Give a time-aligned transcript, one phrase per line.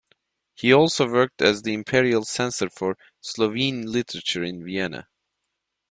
[0.55, 5.07] He also worked as the Imperial censor for Slovene literature in Vienna.